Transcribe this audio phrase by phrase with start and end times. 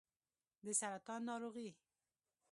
[0.65, 1.69] د سرطان ناروغي